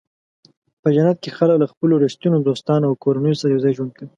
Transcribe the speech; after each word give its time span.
په 0.81 0.87
جنت 0.95 1.17
کې 1.23 1.35
خلک 1.37 1.57
له 1.59 1.67
خپلو 1.71 1.93
رښتینو 2.05 2.37
دوستانو 2.47 2.87
او 2.89 2.99
کورنیو 3.03 3.39
سره 3.39 3.51
یوځای 3.51 3.73
ژوند 3.77 3.91
کوي. 3.97 4.09